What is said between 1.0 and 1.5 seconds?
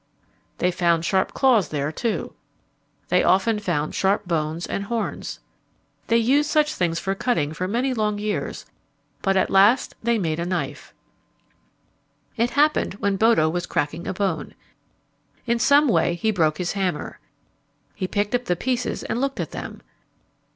sharp